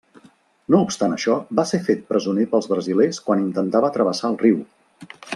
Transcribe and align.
No 0.75 0.79
obstant 0.85 1.11
això 1.17 1.35
va 1.59 1.65
ser 1.71 1.79
fet 1.89 2.01
presoner 2.13 2.45
pels 2.53 2.69
brasilers 2.71 3.19
quan 3.27 3.43
intentava 3.49 3.93
travessar 3.99 4.31
el 4.35 4.39
riu. 4.45 4.57